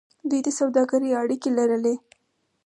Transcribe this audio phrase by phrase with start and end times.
[0.29, 1.95] دوی د سوداګرۍ اړیکې لرلې.